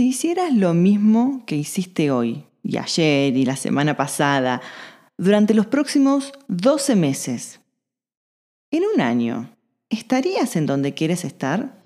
Si 0.00 0.06
hicieras 0.06 0.54
lo 0.54 0.72
mismo 0.72 1.44
que 1.44 1.56
hiciste 1.56 2.10
hoy 2.10 2.46
y 2.62 2.78
ayer 2.78 3.36
y 3.36 3.44
la 3.44 3.54
semana 3.54 3.98
pasada, 3.98 4.62
durante 5.18 5.52
los 5.52 5.66
próximos 5.66 6.32
12 6.48 6.96
meses, 6.96 7.60
en 8.70 8.84
un 8.94 9.02
año, 9.02 9.54
¿estarías 9.90 10.56
en 10.56 10.64
donde 10.64 10.94
quieres 10.94 11.26
estar? 11.26 11.79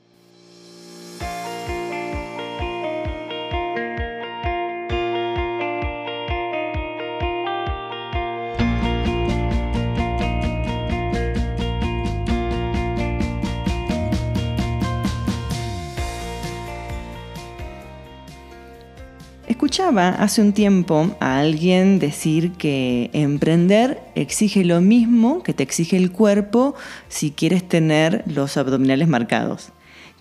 Hace 19.87 20.41
un 20.41 20.55
tiempo 20.55 21.15
a 21.21 21.41
alguien 21.41 21.99
decir 21.99 22.53
que 22.53 23.11
emprender 23.13 24.01
exige 24.15 24.65
lo 24.65 24.81
mismo 24.81 25.43
que 25.43 25.53
te 25.53 25.63
exige 25.63 25.99
el 25.99 26.11
cuerpo 26.11 26.75
si 27.09 27.33
quieres 27.33 27.69
tener 27.69 28.25
los 28.27 28.57
abdominales 28.57 29.09
marcados. 29.09 29.73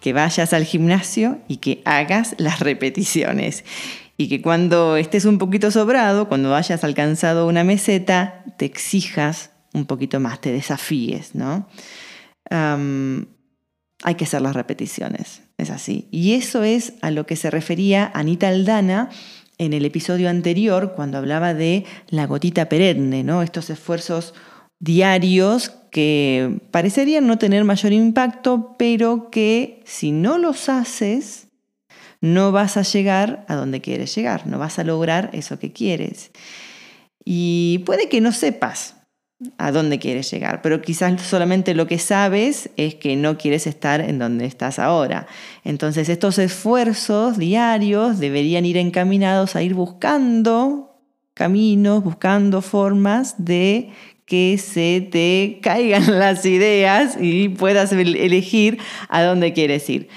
Que 0.02 0.12
vayas 0.12 0.52
al 0.52 0.66
gimnasio 0.66 1.38
y 1.48 1.58
que 1.58 1.82
hagas 1.86 2.36
las 2.40 2.60
repeticiones. 2.60 3.64
Y 4.18 4.28
que 4.28 4.42
cuando 4.42 4.98
estés 4.98 5.24
un 5.24 5.38
poquito 5.38 5.72
sobrado, 5.72 6.28
cuando 6.28 6.54
hayas 6.54 6.84
alcanzado 6.84 7.48
una 7.48 7.64
meseta, 7.64 8.44
te 8.58 8.66
exijas 8.66 9.52
un 9.74 9.86
poquito 9.86 10.20
más, 10.20 10.42
te 10.42 10.52
desafíes, 10.52 11.36
¿no? 11.36 11.68
hay 14.04 14.16
que 14.16 14.26
hacer 14.26 14.42
las 14.42 14.56
repeticiones, 14.56 15.42
es 15.58 15.72
así. 15.72 16.08
Y 16.12 16.34
eso 16.34 16.64
es 16.64 16.94
a 17.02 17.10
lo 17.10 17.26
que 17.26 17.36
se 17.36 17.50
refería 17.50 18.12
Anita 18.14 18.50
Aldana 18.50 19.10
en 19.66 19.74
el 19.74 19.86
episodio 19.86 20.30
anterior 20.30 20.94
cuando 20.96 21.18
hablaba 21.18 21.54
de 21.54 21.86
la 22.10 22.26
gotita 22.28 22.70
perenne, 22.70 23.24
¿no? 23.24 23.42
estos 23.42 23.70
esfuerzos 23.70 24.34
diarios 24.80 25.72
que 25.92 26.60
parecerían 26.72 27.28
no 27.28 27.38
tener 27.38 27.64
mayor 27.64 27.94
impacto, 27.94 28.76
pero 28.78 29.30
que 29.30 29.82
si 29.86 30.12
no 30.12 30.38
los 30.38 30.68
haces, 30.68 31.48
no 32.20 32.52
vas 32.52 32.78
a 32.78 32.82
llegar 32.82 33.46
a 33.48 33.56
donde 33.56 33.82
quieres 33.82 34.16
llegar, 34.16 34.48
no 34.48 34.58
vas 34.58 34.80
a 34.80 34.84
lograr 34.84 35.30
eso 35.34 35.60
que 35.60 35.72
quieres. 35.72 36.32
Y 37.24 37.84
puede 37.86 38.10
que 38.10 38.22
no 38.22 38.32
sepas 38.32 38.96
a 39.58 39.72
dónde 39.72 40.00
quieres 40.00 40.30
llegar, 40.32 40.62
pero 40.62 40.82
quizás 40.82 41.22
solamente 41.22 41.74
lo 41.74 41.88
que 41.88 42.00
sabes 42.00 42.70
es 42.78 42.96
que 42.96 43.16
no 43.16 43.38
quieres 43.38 43.68
estar 43.68 44.02
en 44.02 44.20
donde 44.20 44.46
estás 44.46 44.80
ahora. 44.80 45.28
Entonces 45.64 46.10
estos 46.10 46.38
esfuerzos 46.38 47.38
diarios 47.38 48.20
deberían 48.20 48.66
ir 48.66 48.78
encaminados 48.78 49.56
a 49.56 49.62
ir 49.62 49.74
buscando 49.74 50.98
caminos, 51.34 52.04
buscando 52.04 52.62
formas 52.62 53.36
de 53.38 53.90
que 54.26 54.58
se 54.58 55.08
te 55.12 55.60
caigan 55.62 56.20
las 56.20 56.46
ideas 56.46 57.18
y 57.20 57.50
puedas 57.50 57.92
elegir 57.92 58.78
a 59.10 59.24
dónde 59.24 59.54
quieres 59.54 59.90
ir. 59.90 60.08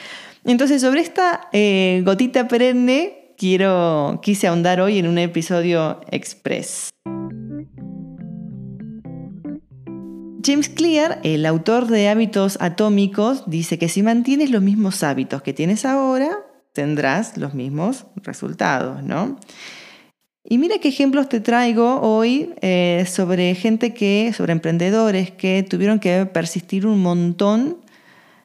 Entonces 0.44 0.80
sobre 0.82 1.00
esta 1.00 1.48
eh, 1.52 2.02
gotita 2.04 2.46
perenne 2.46 3.34
quiero, 3.36 4.20
quise 4.22 4.46
ahondar 4.46 4.80
hoy 4.80 4.98
en 4.98 5.08
un 5.08 5.18
episodio 5.18 6.00
express. 6.10 6.90
James 10.46 10.68
Clear, 10.68 11.18
el 11.24 11.44
autor 11.44 11.88
de 11.88 12.08
Hábitos 12.08 12.56
Atómicos, 12.60 13.42
dice 13.50 13.78
que 13.78 13.88
si 13.88 14.04
mantienes 14.04 14.50
los 14.50 14.62
mismos 14.62 15.02
hábitos 15.02 15.42
que 15.42 15.52
tienes 15.52 15.84
ahora, 15.84 16.38
tendrás 16.72 17.36
los 17.36 17.52
mismos 17.52 18.06
resultados, 18.14 19.02
¿no? 19.02 19.40
Y 20.44 20.58
mira 20.58 20.78
qué 20.78 20.86
ejemplos 20.86 21.28
te 21.28 21.40
traigo 21.40 22.00
hoy 22.00 22.54
eh, 22.60 23.04
sobre 23.08 23.56
gente 23.56 23.92
que, 23.92 24.32
sobre 24.36 24.52
emprendedores 24.52 25.32
que 25.32 25.64
tuvieron 25.64 25.98
que 25.98 26.26
persistir 26.26 26.86
un 26.86 27.02
montón 27.02 27.78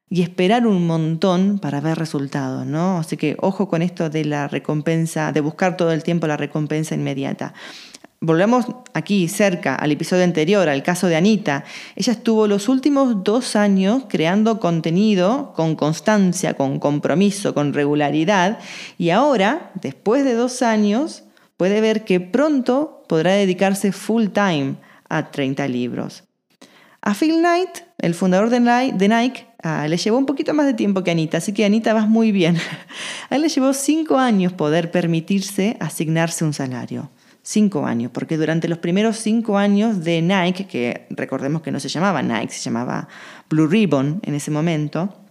y 0.10 0.24
esperar 0.24 0.66
un 0.66 0.88
montón 0.88 1.60
para 1.60 1.82
ver 1.82 2.00
resultados, 2.00 2.66
¿no? 2.66 2.98
Así 2.98 3.16
que 3.16 3.38
ojo 3.40 3.68
con 3.68 3.84
esto 3.84 4.10
de 4.10 4.26
la 4.26 4.48
recompensa, 4.48 5.32
de 5.32 5.42
buscar 5.42 5.78
todo 5.78 5.92
el 5.92 6.02
tiempo 6.02 6.26
la 6.26 6.38
recompensa 6.38 6.96
inmediata. 6.96 7.54
Volvemos 8.24 8.68
aquí 8.94 9.28
cerca 9.28 9.74
al 9.74 9.92
episodio 9.92 10.24
anterior, 10.24 10.70
al 10.70 10.84
caso 10.84 11.08
de 11.08 11.16
Anita. 11.16 11.64
Ella 11.96 12.14
estuvo 12.14 12.46
los 12.46 12.70
últimos 12.70 13.24
dos 13.24 13.56
años 13.56 14.04
creando 14.08 14.60
contenido 14.60 15.54
con 15.56 15.76
constancia, 15.76 16.54
con 16.54 16.78
compromiso, 16.78 17.56
con 17.56 17.74
regularidad 17.74 18.60
y 19.00 19.10
ahora, 19.10 19.72
después 19.82 20.24
de 20.24 20.36
dos 20.36 20.62
años, 20.62 21.24
puede 21.58 21.82
ver 21.82 22.06
que 22.06 22.20
pronto 22.20 23.04
podrá 23.08 23.32
dedicarse 23.32 23.92
full 23.92 24.28
time 24.28 24.76
a 25.10 25.32
30 25.32 25.68
libros. 25.68 26.24
A 27.02 27.16
Phil 27.16 27.40
Knight, 27.40 27.80
el 27.98 28.14
fundador 28.14 28.52
de 28.52 28.60
Nike, 28.60 29.48
ah, 29.64 29.88
le 29.88 29.98
llevó 29.98 30.20
un 30.20 30.28
poquito 30.28 30.54
más 30.54 30.68
de 30.68 30.76
tiempo 30.76 31.04
que 31.04 31.10
Anita, 31.10 31.38
así 31.40 31.54
que 31.54 31.66
Anita 31.66 31.96
vas 31.96 32.08
muy 32.08 32.32
bien. 32.32 32.56
A 33.32 33.36
él 33.36 33.42
le 33.42 33.50
llevó 33.50 33.74
cinco 33.74 34.20
años 34.20 34.54
poder 34.54 34.92
permitirse 34.92 35.76
asignarse 35.80 36.46
un 36.46 36.54
salario 36.54 37.10
cinco 37.44 37.86
años, 37.86 38.12
porque 38.14 38.38
durante 38.38 38.68
los 38.68 38.78
primeros 38.78 39.18
cinco 39.18 39.58
años 39.58 40.04
de 40.04 40.22
Nike, 40.22 40.68
que 40.68 41.08
recordemos 41.10 41.62
que 41.62 41.72
no 41.72 41.80
se 41.80 41.90
llamaba 41.90 42.22
Nike, 42.22 42.54
se 42.54 42.62
llamaba 42.62 43.08
Blue 43.50 43.68
Ribbon 43.68 44.20
en 44.24 44.36
ese 44.36 44.52
momento, 44.52 45.22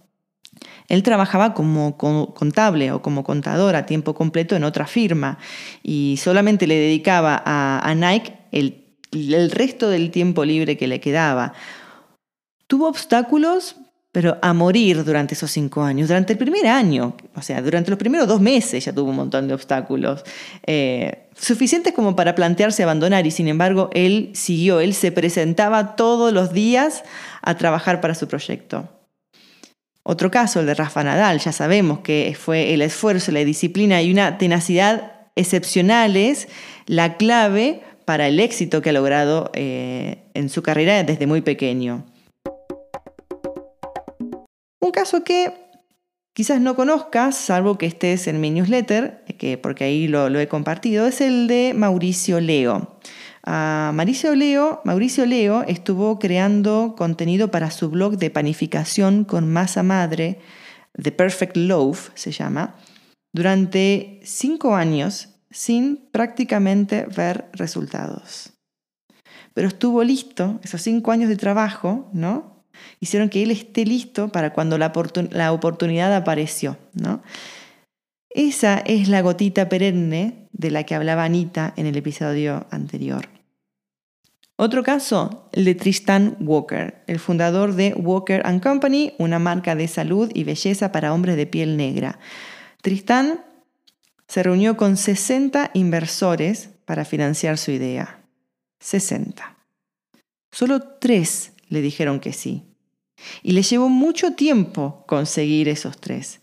él 0.87 1.03
trabajaba 1.03 1.53
como 1.53 1.97
contable 1.97 2.91
o 2.91 3.01
como 3.01 3.23
contador 3.23 3.75
a 3.75 3.85
tiempo 3.85 4.13
completo 4.13 4.55
en 4.55 4.63
otra 4.63 4.85
firma 4.85 5.37
y 5.81 6.17
solamente 6.17 6.67
le 6.67 6.75
dedicaba 6.75 7.41
a, 7.45 7.95
Nike 7.95 8.33
el, 8.51 9.51
resto 9.51 9.89
del 9.89 10.11
tiempo 10.11 10.43
libre 10.43 10.77
que 10.77 10.87
le 10.87 10.99
quedaba. 10.99 11.53
Tuvo 12.67 12.87
obstáculos 12.87 13.77
pero 14.11 14.37
a 14.41 14.53
morir 14.53 15.03
durante 15.03 15.35
esos 15.35 15.51
cinco 15.51 15.83
años. 15.83 16.09
Durante 16.09 16.33
el 16.33 16.39
primer 16.39 16.67
año, 16.67 17.15
o 17.35 17.41
sea, 17.41 17.61
durante 17.61 17.89
los 17.89 17.97
primeros 17.97 18.27
dos 18.27 18.41
meses 18.41 18.83
ya 18.83 18.93
tuvo 18.93 19.09
un 19.09 19.15
montón 19.15 19.47
de 19.47 19.53
obstáculos, 19.53 20.23
eh, 20.67 21.29
suficientes 21.35 21.93
como 21.93 22.15
para 22.15 22.35
plantearse 22.35 22.83
abandonar 22.83 23.25
y 23.25 23.31
sin 23.31 23.47
embargo 23.47 23.89
él 23.93 24.31
siguió, 24.33 24.81
él 24.81 24.93
se 24.93 25.11
presentaba 25.11 25.95
todos 25.95 26.33
los 26.33 26.51
días 26.51 27.03
a 27.41 27.55
trabajar 27.55 28.01
para 28.01 28.15
su 28.15 28.27
proyecto. 28.27 28.89
Otro 30.03 30.31
caso, 30.31 30.59
el 30.59 30.65
de 30.65 30.73
Rafa 30.73 31.03
Nadal, 31.03 31.39
ya 31.39 31.51
sabemos 31.51 31.99
que 31.99 32.35
fue 32.37 32.73
el 32.73 32.81
esfuerzo, 32.81 33.31
la 33.31 33.45
disciplina 33.45 34.01
y 34.01 34.11
una 34.11 34.37
tenacidad 34.37 35.11
excepcionales 35.35 36.47
la 36.87 37.15
clave 37.17 37.81
para 38.05 38.27
el 38.27 38.39
éxito 38.39 38.81
que 38.81 38.89
ha 38.89 38.93
logrado 38.93 39.51
eh, 39.53 40.23
en 40.33 40.49
su 40.49 40.63
carrera 40.63 41.03
desde 41.03 41.27
muy 41.27 41.41
pequeño. 41.41 42.10
Un 44.81 44.89
caso 44.91 45.23
que 45.23 45.53
quizás 46.33 46.59
no 46.59 46.75
conozcas, 46.75 47.35
salvo 47.35 47.77
que 47.77 47.85
estés 47.85 48.25
en 48.25 48.41
mi 48.41 48.49
newsletter, 48.49 49.23
que, 49.37 49.59
porque 49.59 49.83
ahí 49.83 50.07
lo, 50.07 50.27
he 50.39 50.47
compartido, 50.47 51.05
es 51.05 51.21
el 51.21 51.47
de 51.47 51.73
Mauricio 51.75 52.39
Leo. 52.39 52.99
Mauricio, 53.45 54.35
Leo, 54.35 54.81
Mauricio 54.83 55.25
Leo 55.25 55.63
estuvo 55.63 56.19
creando 56.19 56.95
contenido 56.97 57.49
para 57.49 57.71
su 57.71 57.89
blog 57.89 58.17
de 58.17 58.29
panificación 58.29 59.23
con 59.23 59.51
masa 59.51 59.83
madre, 59.83 60.39
The 61.01 61.11
Perfect 61.11 61.57
Loaf 61.57 62.09
se 62.13 62.31
llama, 62.31 62.75
durante 63.33 64.19
cinco 64.23 64.75
años 64.75 65.29
sin 65.49 66.09
prácticamente 66.11 67.05
ver 67.05 67.49
resultados. 67.53 68.53
Pero 69.53 69.67
estuvo 69.67 70.03
listo, 70.03 70.59
esos 70.63 70.81
cinco 70.81 71.11
años 71.11 71.29
de 71.29 71.35
trabajo, 71.35 72.09
¿no? 72.13 72.60
Hicieron 72.99 73.29
que 73.29 73.43
él 73.43 73.51
esté 73.51 73.85
listo 73.85 74.29
para 74.29 74.53
cuando 74.53 74.77
la, 74.77 74.91
oportunidad 75.51 76.15
apareció. 76.15 76.77
¿no? 76.93 77.21
Esa 78.29 78.77
es 78.79 79.09
la 79.09 79.21
gotita 79.21 79.69
perenne 79.69 80.47
de 80.51 80.71
la 80.71 80.83
que 80.83 80.95
hablaba 80.95 81.23
Anita 81.23 81.73
en 81.75 81.85
el 81.85 81.97
episodio 81.97 82.67
anterior. 82.71 83.29
Otro 84.55 84.83
caso, 84.83 85.49
el 85.53 85.65
de 85.65 85.73
Tristan 85.73 86.37
Walker, 86.39 87.03
el 87.07 87.19
fundador 87.19 87.73
de 87.73 87.93
Walker⁇ 87.95 88.43
Company, 88.61 89.13
una 89.17 89.39
marca 89.39 89.75
de 89.75 89.87
salud 89.87 90.29
y 90.35 90.43
belleza 90.43 90.91
para 90.91 91.13
hombres 91.13 91.35
de 91.35 91.47
piel 91.47 91.77
negra. 91.77 92.19
Tristan 92.81 93.43
se 94.27 94.43
reunió 94.43 94.77
con 94.77 94.97
60 94.97 95.71
inversores 95.73 96.69
para 96.85 97.05
financiar 97.05 97.57
su 97.57 97.71
idea. 97.71 98.21
60. 98.79 99.57
Solo 100.51 100.81
tres 100.99 101.53
le 101.67 101.81
dijeron 101.81 102.19
que 102.19 102.31
sí. 102.31 102.70
Y 103.43 103.51
le 103.51 103.63
llevó 103.63 103.89
mucho 103.89 104.33
tiempo 104.33 105.03
conseguir 105.07 105.69
esos 105.69 105.99
tres. 105.99 106.41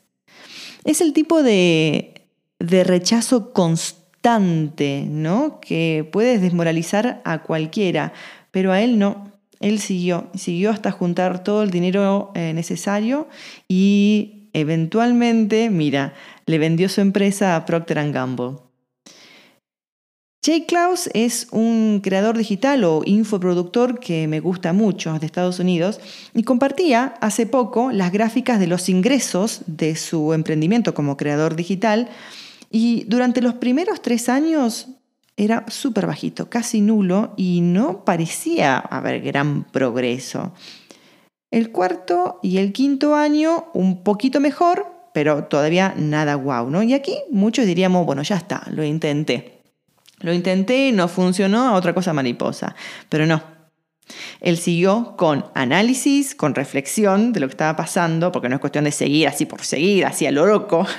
Es 0.85 1.01
el 1.01 1.13
tipo 1.13 1.43
de, 1.43 2.27
de 2.59 2.85
rechazo 2.85 3.53
constante, 3.53 5.05
¿no? 5.09 5.61
Que 5.61 6.09
puedes 6.11 6.41
desmoralizar 6.41 7.21
a 7.25 7.43
cualquiera, 7.43 8.13
pero 8.51 8.73
a 8.73 8.81
él 8.81 8.99
no. 8.99 9.33
Él 9.61 9.81
siguió, 9.81 10.31
siguió 10.35 10.71
hasta 10.71 10.93
juntar 10.93 11.43
todo 11.43 11.63
el 11.63 11.71
dinero 11.71 12.31
eh, 12.35 12.53
necesario 12.55 13.29
y 13.67 14.49
eventualmente, 14.53 15.69
mira, 15.71 16.15
le 16.47 16.59
vendió 16.59 16.89
su 16.89 17.01
empresa 17.01 17.57
a 17.57 17.65
Procter 17.65 18.13
Gamble. 18.13 18.68
Jay 20.45 20.67
Klaus 20.67 21.11
es 21.15 21.49
un 21.51 22.01
creador 22.03 22.39
digital 22.39 22.85
o 22.85 23.03
infoproductor 23.05 23.99
que 23.99 24.29
me 24.29 24.39
gusta 24.39 24.73
mucho 24.73 25.19
de 25.19 25.27
Estados 25.27 25.59
Unidos 25.59 26.01
y 26.33 26.45
compartía 26.45 27.15
hace 27.21 27.45
poco 27.45 27.91
las 27.91 28.13
gráficas 28.13 28.61
de 28.61 28.69
los 28.69 28.89
ingresos 28.89 29.63
de 29.67 29.97
su 29.97 30.33
emprendimiento 30.33 30.95
como 30.95 31.17
creador 31.17 31.57
digital 31.57 32.09
y 32.71 33.05
durante 33.09 33.43
los 33.43 33.55
primeros 33.55 34.01
tres 34.01 34.29
años 34.29 34.89
era 35.37 35.65
súper 35.69 36.07
bajito, 36.07 36.49
casi 36.49 36.81
nulo 36.81 37.35
y 37.37 37.61
no 37.61 38.05
parecía 38.05 38.79
haber 38.79 39.21
gran 39.21 39.65
progreso. 39.65 40.53
El 41.51 41.73
cuarto 41.73 42.39
y 42.43 42.59
el 42.59 42.73
quinto 42.73 43.17
año 43.17 43.67
un 43.75 44.05
poquito 44.05 44.39
mejor, 44.39 44.87
pero 45.13 45.45
todavía 45.45 45.95
nada 45.97 46.35
guau, 46.37 46.71
¿no? 46.71 46.83
Y 46.83 46.95
aquí 46.95 47.17
muchos 47.31 47.67
diríamos, 47.67 48.07
bueno, 48.07 48.23
ya 48.23 48.37
está, 48.37 48.63
lo 48.71 48.85
intenté. 48.85 49.58
Lo 50.21 50.33
intenté, 50.33 50.93
no 50.93 51.09
funcionó, 51.09 51.75
otra 51.75 51.95
cosa 51.95 52.13
mariposa. 52.13 52.75
Pero 53.09 53.27
no. 53.27 53.43
Él 54.41 54.57
siguió 54.57 55.15
con 55.19 55.45
análisis, 55.55 56.35
con 56.35 56.55
reflexión 56.55 57.33
de 57.33 57.41
lo 57.41 57.47
que 57.47 57.53
estaba 57.53 57.77
pasando, 57.77 58.33
porque 58.33 58.49
no 58.49 58.55
es 58.55 58.61
cuestión 58.61 58.85
de 58.85 58.93
seguir 58.93 59.29
así 59.29 59.45
por 59.45 59.63
seguir, 59.63 60.07
así 60.07 60.27
a 60.27 60.33
lo 60.33 60.47
loco. 60.47 60.87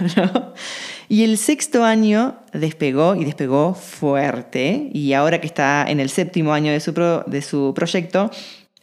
Y 1.12 1.24
el 1.24 1.40
sexto 1.40 1.84
año 1.84 2.36
despegó 2.54 3.16
y 3.16 3.26
despegó 3.26 3.74
fuerte. 3.74 4.92
Y 4.94 5.14
ahora 5.14 5.42
que 5.42 5.48
está 5.48 5.84
en 5.90 6.00
el 6.00 6.12
séptimo 6.12 6.54
año 6.54 6.72
de 6.72 6.80
su, 6.80 6.94
de 7.26 7.42
su 7.42 7.74
proyecto, 7.76 8.30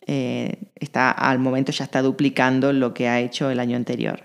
eh, 0.09 0.57
está, 0.75 1.13
al 1.13 1.39
momento 1.39 1.71
ya 1.71 1.85
está 1.85 2.03
duplicando 2.03 2.73
lo 2.73 2.95
que 2.95 3.07
ha 3.07 3.21
hecho 3.21 3.49
el 3.49 3.61
año 3.61 3.77
anterior. 3.77 4.25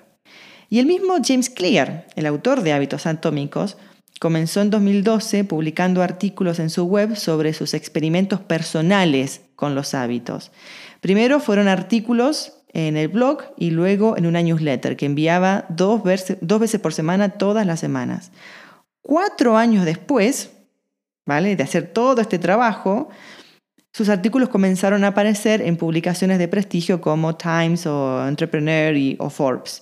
Y 0.68 0.80
el 0.80 0.88
mismo 0.88 1.18
James 1.24 1.52
Clear, 1.52 2.08
el 2.16 2.26
autor 2.26 2.64
de 2.64 2.74
Hábitos 2.74 3.06
Atómicos, 3.06 3.78
Comenzó 4.22 4.62
en 4.62 4.70
2012 4.70 5.46
publicando 5.46 6.04
artículos 6.04 6.60
en 6.60 6.70
su 6.70 6.86
web 6.86 7.16
sobre 7.16 7.54
sus 7.54 7.74
experimentos 7.74 8.40
personales 8.40 9.42
con 9.56 9.74
los 9.74 9.96
hábitos. 9.96 10.52
Primero 11.00 11.40
fueron 11.40 11.68
artículos 11.68 12.54
en 12.72 12.98
el 12.98 13.08
blog 13.08 13.42
y 13.58 13.72
luego 13.72 14.16
en 14.20 14.28
una 14.28 14.44
newsletter 14.44 14.96
que 14.96 15.08
enviaba 15.08 15.66
dos, 15.70 16.04
veces 16.04 16.80
por 16.80 16.94
semana 16.94 17.30
todas 17.30 17.66
las 17.66 17.80
semanas. 17.80 18.32
Cuatro 19.02 19.58
años 19.58 19.86
después, 19.86 20.52
¿vale? 21.26 21.56
De 21.56 21.64
hacer 21.64 21.88
todo 21.88 22.22
este 22.22 22.38
trabajo, 22.38 23.10
sus 23.92 24.08
artículos 24.08 24.50
comenzaron 24.50 25.04
a 25.04 25.08
aparecer 25.08 25.64
en 25.64 25.78
publicaciones 25.78 26.38
de 26.38 26.48
prestigio 26.48 27.02
como 27.02 27.38
Times 27.38 27.88
o 27.88 28.28
Entrepreneur 28.28 28.96
y, 28.96 29.16
o 29.20 29.32
Forbes. 29.32 29.82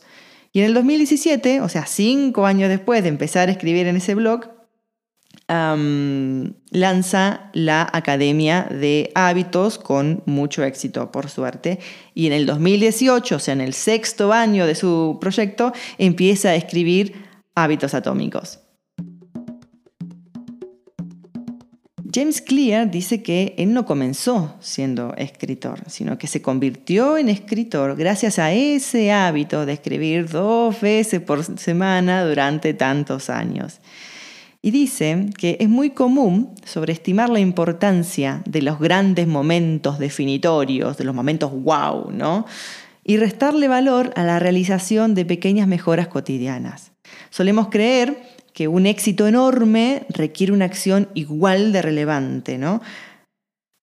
Y 0.51 0.60
en 0.60 0.66
el 0.66 0.74
2017, 0.74 1.62
o 1.62 1.69
sea, 1.69 1.86
cinco 1.86 2.46
años 2.46 2.69
después 2.69 3.04
de 3.04 3.10
empezar 3.10 3.50
a 3.50 3.51
escribir 3.51 3.88
en 3.88 3.98
ese 3.98 4.16
blog, 4.16 4.50
lanza 6.72 7.50
la 7.54 7.90
Academia 7.92 8.68
de 8.69 9.12
Hábitos 9.16 9.80
con 9.80 10.22
mucho 10.25 10.63
éxito, 10.63 11.12
por 11.12 11.30
suerte. 11.30 11.80
Y 12.13 12.28
en 12.28 12.34
el 12.34 12.46
2018, 12.46 13.36
o 13.36 13.40
sea, 13.40 13.54
en 13.54 13.62
el 13.62 13.74
sexto 13.74 14.31
año 14.31 14.68
de 14.68 14.75
su 14.75 15.18
proyecto, 15.19 15.74
empieza 15.98 16.50
a 16.50 16.56
escribir 16.56 17.25
Hábitos 17.56 17.94
Atómicos. 17.94 18.60
James 22.11 22.41
Clear 22.41 22.89
dice 22.89 23.21
que 23.21 23.53
él 23.57 23.71
no 23.73 23.85
comenzó 23.85 24.56
siendo 24.61 25.13
escritor, 25.15 25.81
sino 25.88 26.17
que 26.17 26.25
se 26.25 26.41
convirtió 26.41 27.17
en 27.17 27.29
escritor 27.29 27.95
gracias 27.95 28.39
a 28.39 28.51
ese 28.51 29.11
hábito 29.11 29.65
de 29.67 29.73
escribir 29.73 30.27
dos 30.27 30.81
veces 30.81 31.21
por 31.21 31.44
semana 31.59 32.25
durante 32.25 32.73
tantos 32.73 33.29
años. 33.29 33.79
Y 34.61 34.71
dice 34.71 35.27
que 35.38 35.57
es 35.59 35.69
muy 35.69 35.91
común 35.91 36.56
sobreestimar 36.65 37.29
la 37.29 37.39
importancia 37.39 38.41
de 38.45 38.63
los 38.63 38.79
grandes 38.79 39.27
momentos 39.27 40.00
definitorios, 40.00 40.97
de 40.97 41.03
los 41.03 41.13
momentos 41.15 41.51
wow, 41.51 42.11
¿no? 42.11 42.45
Y 43.03 43.17
restarle 43.17 43.67
valor 43.67 44.11
a 44.15 44.23
la 44.23 44.39
realización 44.39 45.15
de 45.15 45.25
pequeñas 45.25 45.67
mejoras 45.67 46.07
cotidianas. 46.07 46.91
Solemos 47.29 47.69
creer 47.69 48.17
que 48.54 48.68
un 48.68 48.86
éxito 48.86 49.28
enorme 49.28 50.06
requiere 50.10 50.54
una 50.54 50.66
acción 50.66 51.10
igual 51.13 51.72
de 51.72 51.81
relevante, 51.81 52.57
¿no? 52.57 52.81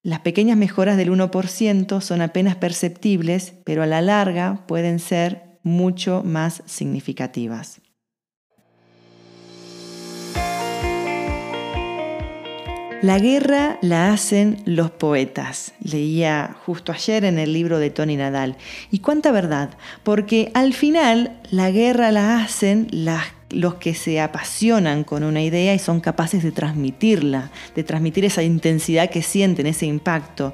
Las 0.03 0.21
pequeñas 0.21 0.57
mejoras 0.57 0.95
del 0.95 1.11
1% 1.11 2.01
son 2.01 2.21
apenas 2.21 2.55
perceptibles, 2.55 3.53
pero 3.65 3.83
a 3.83 3.87
la 3.87 4.01
larga 4.01 4.65
pueden 4.67 4.99
ser 4.99 5.59
mucho 5.63 6.23
más 6.23 6.63
significativas. 6.65 7.81
La 13.03 13.19
guerra 13.19 13.77
la 13.81 14.11
hacen 14.11 14.63
los 14.65 14.89
poetas, 14.89 15.73
leía 15.83 16.55
justo 16.65 16.91
ayer 16.91 17.25
en 17.25 17.37
el 17.37 17.53
libro 17.53 17.77
de 17.77 17.91
Tony 17.91 18.17
Nadal. 18.17 18.57
Y 18.89 18.99
cuánta 18.99 19.31
verdad, 19.31 19.69
porque 20.01 20.51
al 20.55 20.73
final 20.73 21.39
la 21.51 21.69
guerra 21.69 22.11
la 22.11 22.41
hacen 22.41 22.87
las 22.89 23.36
los 23.49 23.75
que 23.75 23.93
se 23.93 24.19
apasionan 24.19 25.03
con 25.03 25.23
una 25.23 25.41
idea 25.41 25.73
y 25.73 25.79
son 25.79 25.99
capaces 25.99 26.43
de 26.43 26.51
transmitirla, 26.51 27.51
de 27.75 27.83
transmitir 27.83 28.25
esa 28.25 28.43
intensidad 28.43 29.09
que 29.09 29.21
sienten, 29.21 29.67
ese 29.67 29.85
impacto. 29.85 30.53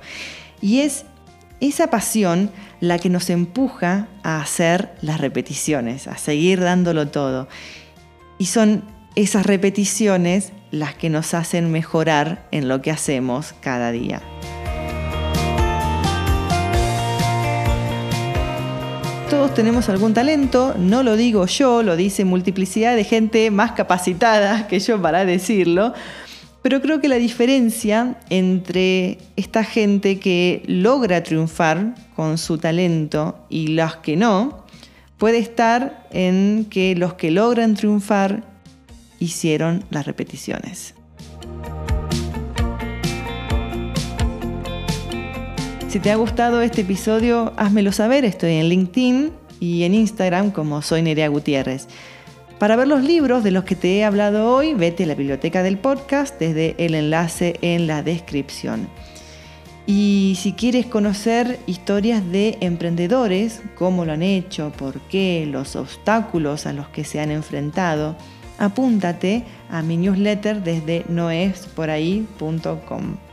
Y 0.61 0.81
es 0.81 1.05
esa 1.59 1.89
pasión 1.89 2.51
la 2.79 2.99
que 2.99 3.09
nos 3.09 3.29
empuja 3.29 4.07
a 4.21 4.41
hacer 4.41 4.93
las 5.01 5.19
repeticiones, 5.19 6.07
a 6.07 6.17
seguir 6.17 6.59
dándolo 6.59 7.07
todo. 7.07 7.47
Y 8.37 8.45
son 8.47 8.83
esas 9.15 9.45
repeticiones 9.45 10.51
las 10.71 10.95
que 10.95 11.09
nos 11.09 11.33
hacen 11.33 11.71
mejorar 11.71 12.47
en 12.51 12.67
lo 12.67 12.81
que 12.81 12.91
hacemos 12.91 13.53
cada 13.61 13.91
día. 13.91 14.21
Todos 19.33 19.55
tenemos 19.55 19.89
algún 19.89 20.13
talento, 20.13 20.75
no 20.77 21.01
lo 21.01 21.15
digo 21.15 21.47
yo, 21.47 21.81
lo 21.81 21.95
dice 21.95 22.23
multiplicidad 22.23 22.95
de 22.95 23.03
gente 23.03 23.49
más 23.49 23.71
capacitada 23.71 24.67
que 24.69 24.79
yo 24.79 25.01
para 25.01 25.25
decirlo, 25.25 25.95
pero 26.61 26.83
creo 26.83 27.01
que 27.01 27.07
la 27.07 27.15
diferencia 27.15 28.19
entre 28.29 29.17
esta 29.35 29.63
gente 29.63 30.19
que 30.19 30.61
logra 30.67 31.23
triunfar 31.23 31.95
con 32.15 32.37
su 32.37 32.59
talento 32.59 33.35
y 33.49 33.69
los 33.69 33.95
que 33.95 34.17
no, 34.17 34.65
puede 35.17 35.39
estar 35.39 36.07
en 36.11 36.67
que 36.69 36.95
los 36.95 37.15
que 37.15 37.31
logran 37.31 37.73
triunfar 37.73 38.43
hicieron 39.17 39.83
las 39.89 40.05
repeticiones. 40.05 40.93
Si 45.93 45.99
te 45.99 46.09
ha 46.09 46.15
gustado 46.15 46.63
este 46.63 46.81
episodio, 46.81 47.53
házmelo 47.55 47.91
saber. 47.91 48.25
Estoy 48.25 48.53
en 48.53 48.67
LinkedIn 48.67 49.31
y 49.59 49.83
en 49.83 49.93
Instagram 49.93 50.49
como 50.49 50.81
soy 50.81 51.03
Nerea 51.03 51.27
Gutiérrez. 51.27 51.87
Para 52.57 52.75
ver 52.75 52.87
los 52.87 53.03
libros 53.03 53.43
de 53.43 53.51
los 53.51 53.63
que 53.63 53.75
te 53.75 53.99
he 53.99 54.03
hablado 54.03 54.49
hoy, 54.49 54.73
vete 54.73 55.03
a 55.03 55.05
la 55.05 55.13
biblioteca 55.13 55.61
del 55.61 55.77
podcast 55.77 56.39
desde 56.39 56.73
el 56.83 56.95
enlace 56.95 57.59
en 57.61 57.85
la 57.85 58.01
descripción. 58.01 58.87
Y 59.85 60.35
si 60.41 60.53
quieres 60.53 60.87
conocer 60.87 61.59
historias 61.67 62.27
de 62.31 62.57
emprendedores, 62.61 63.61
cómo 63.75 64.03
lo 64.03 64.13
han 64.13 64.23
hecho, 64.23 64.71
por 64.75 64.99
qué, 65.01 65.47
los 65.47 65.75
obstáculos 65.75 66.65
a 66.65 66.73
los 66.73 66.87
que 66.87 67.03
se 67.03 67.19
han 67.19 67.29
enfrentado, 67.29 68.17
apúntate 68.57 69.43
a 69.69 69.83
mi 69.83 69.97
newsletter 69.97 70.63
desde 70.63 71.05
noesporahí.com. 71.07 73.32